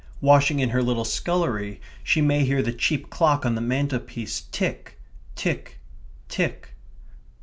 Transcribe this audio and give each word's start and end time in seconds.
Washing 0.19 0.59
in 0.59 0.69
her 0.71 0.81
little 0.81 1.05
scullery, 1.05 1.79
she 2.03 2.21
may 2.21 2.43
hear 2.43 2.63
the 2.63 2.73
cheap 2.73 3.11
clock 3.11 3.45
on 3.45 3.53
the 3.53 3.61
mantelpiece 3.61 4.41
tick, 4.51 4.97
tick, 5.35 5.77
tick 6.27 6.73